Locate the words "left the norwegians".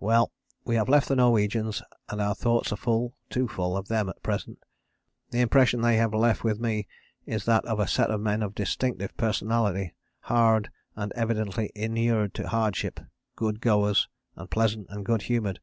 0.88-1.84